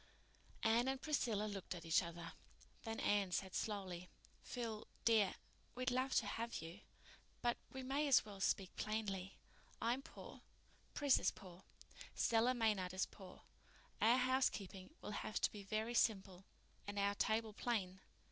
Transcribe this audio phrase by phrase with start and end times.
[0.63, 2.33] Anne and Priscilla looked at each other.
[2.85, 4.09] Then Anne said slowly,
[4.41, 5.35] "Phil dear,
[5.75, 6.79] we'd love to have you.
[7.43, 9.37] But we may as well speak plainly.
[9.79, 16.45] I'm poor—Pris is poor—Stella Maynard is poor—our housekeeping will have to be very simple
[16.87, 17.99] and our table plain.